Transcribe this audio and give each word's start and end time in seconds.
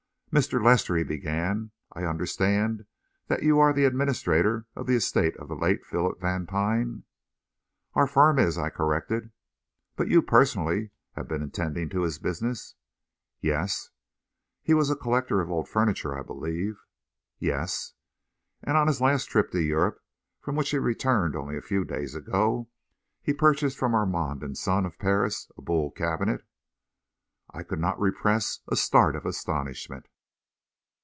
"Mr. 0.33 0.63
Lester," 0.63 0.95
he 0.95 1.03
began, 1.03 1.69
"I 1.91 2.03
understand 2.05 2.85
that 3.27 3.43
you 3.43 3.59
are 3.59 3.73
the 3.73 3.83
administrator 3.83 4.65
of 4.77 4.87
the 4.87 4.95
estate 4.95 5.35
of 5.35 5.49
the 5.49 5.57
late 5.57 5.85
Philip 5.85 6.21
Vantine?" 6.21 7.03
"Our 7.95 8.07
firm 8.07 8.39
is," 8.39 8.57
I 8.57 8.69
corrected. 8.69 9.33
"But 9.97 10.07
you, 10.07 10.21
personally, 10.21 10.91
have 11.17 11.27
been 11.27 11.43
attending 11.43 11.89
to 11.89 12.03
his 12.03 12.17
business?" 12.17 12.75
"Yes." 13.41 13.89
"He 14.61 14.73
was 14.73 14.89
a 14.89 14.95
collector 14.95 15.41
of 15.41 15.51
old 15.51 15.67
furniture, 15.67 16.17
I 16.17 16.21
believe?" 16.23 16.79
"Yes." 17.37 17.91
"And 18.63 18.77
on 18.77 18.87
his 18.87 19.01
last 19.01 19.25
trip 19.25 19.51
to 19.51 19.59
Europe, 19.59 19.99
from 20.39 20.55
which 20.55 20.69
he 20.69 20.77
returned 20.77 21.35
only 21.35 21.57
a 21.57 21.61
few 21.61 21.83
days 21.83 22.15
ago, 22.15 22.69
he 23.21 23.33
purchased 23.33 23.83
of 23.83 23.93
Armand 23.93 24.57
& 24.57 24.57
Son, 24.57 24.85
of 24.85 24.97
Paris, 24.97 25.51
a 25.57 25.61
Boule 25.61 25.91
cabinet?" 25.91 26.45
I 27.49 27.63
could 27.63 27.79
not 27.79 27.99
repress 27.99 28.59
a 28.69 28.77
start 28.77 29.17
of 29.17 29.25
astonishment. 29.25 30.05